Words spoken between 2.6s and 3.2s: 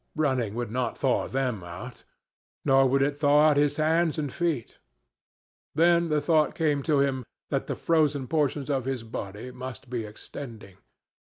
Nor would it